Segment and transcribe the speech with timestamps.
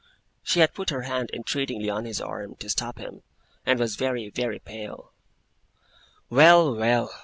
[0.41, 3.21] She had put her hand entreatingly on his arm, to stop him;
[3.67, 5.13] and was very, very pale.
[6.27, 7.13] 'Well, well!